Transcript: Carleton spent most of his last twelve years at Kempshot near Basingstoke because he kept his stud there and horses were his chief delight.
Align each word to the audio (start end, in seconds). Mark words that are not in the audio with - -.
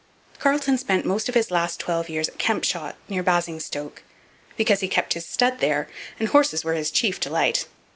Carleton 0.39 0.79
spent 0.79 1.05
most 1.05 1.29
of 1.29 1.35
his 1.35 1.51
last 1.51 1.79
twelve 1.79 2.09
years 2.09 2.27
at 2.27 2.39
Kempshot 2.39 2.95
near 3.07 3.21
Basingstoke 3.21 4.01
because 4.57 4.79
he 4.79 4.87
kept 4.87 5.13
his 5.13 5.27
stud 5.27 5.59
there 5.59 5.87
and 6.19 6.29
horses 6.29 6.63
were 6.63 6.73
his 6.73 6.89
chief 6.89 7.19
delight. 7.19 7.67